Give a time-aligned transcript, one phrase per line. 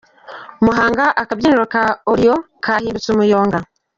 [0.65, 3.57] Muhanga: Akabyiniro ka Orion kahindutse umuyonga.